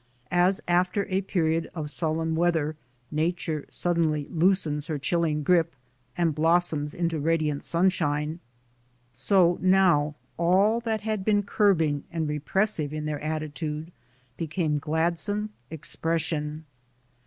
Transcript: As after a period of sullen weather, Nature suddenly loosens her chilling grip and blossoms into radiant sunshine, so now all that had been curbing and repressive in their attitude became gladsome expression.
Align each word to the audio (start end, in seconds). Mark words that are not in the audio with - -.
As 0.31 0.59
after 0.67 1.05
a 1.09 1.21
period 1.21 1.69
of 1.75 1.91
sullen 1.91 2.33
weather, 2.33 2.75
Nature 3.11 3.67
suddenly 3.69 4.27
loosens 4.31 4.87
her 4.87 4.97
chilling 4.97 5.43
grip 5.43 5.75
and 6.17 6.33
blossoms 6.33 6.95
into 6.95 7.19
radiant 7.19 7.63
sunshine, 7.63 8.39
so 9.13 9.59
now 9.61 10.15
all 10.37 10.79
that 10.79 11.01
had 11.01 11.23
been 11.23 11.43
curbing 11.43 12.03
and 12.11 12.27
repressive 12.27 12.91
in 12.91 13.05
their 13.05 13.19
attitude 13.21 13.91
became 14.37 14.79
gladsome 14.79 15.51
expression. 15.69 16.65